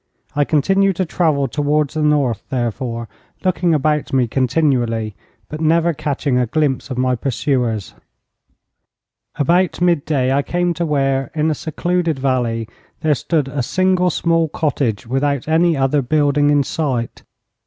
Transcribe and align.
I 0.35 0.45
continued 0.45 0.95
to 0.95 1.05
travel 1.05 1.47
towards 1.47 1.93
the 1.93 2.01
north 2.01 2.41
therefore, 2.49 3.07
looking 3.45 3.75
about 3.75 4.11
me 4.11 4.27
continually, 4.27 5.15
but 5.47 5.61
never 5.61 5.93
catching 5.93 6.39
a 6.39 6.47
glimpse 6.47 6.89
of 6.89 6.97
my 6.97 7.13
pursuers. 7.15 7.93
About 9.35 9.79
midday 9.79 10.33
I 10.33 10.41
came 10.41 10.73
to 10.73 10.87
where, 10.87 11.29
in 11.35 11.51
a 11.51 11.53
secluded 11.53 12.17
valley, 12.17 12.67
there 13.01 13.13
stood 13.13 13.47
a 13.47 13.61
single 13.61 14.09
small 14.09 14.49
cottage 14.49 15.05
without 15.05 15.47
any 15.47 15.77
other 15.77 16.01
building 16.01 16.49
in 16.49 16.63
sight. 16.63 17.21